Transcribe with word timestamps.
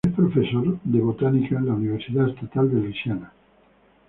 Es 0.03 0.13
profesor 0.15 0.79
de 0.83 0.99
botánica 0.99 1.59
en 1.59 1.67
la 1.67 1.73
Universidad 1.75 2.27
Estatal 2.29 2.67
de 2.71 2.79
Luisiana. 2.79 3.31